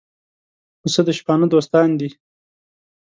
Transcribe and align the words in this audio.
پسه 0.81 1.01
د 1.07 1.09
شپانه 1.19 1.45
دوستان 1.53 1.89
دي. 1.99 2.09